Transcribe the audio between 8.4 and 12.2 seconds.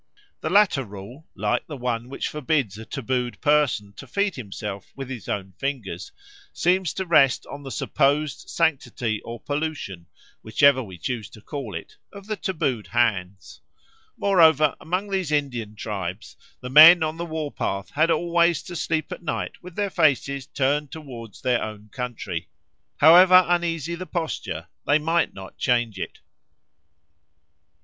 sanctity or pollution, whichever we choose to call it,